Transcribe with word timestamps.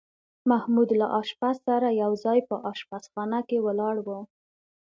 محمود 0.49 0.89
له 0.99 1.07
اشپز 1.21 1.55
سره 1.67 1.89
یو 2.01 2.11
ځای 2.23 2.39
په 2.49 2.55
اشپزخانه 2.71 3.39
کې 3.49 3.57
ولاړ 3.65 3.95
و. 4.05 4.07